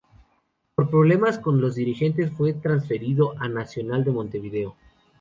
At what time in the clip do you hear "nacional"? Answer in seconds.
3.47-4.03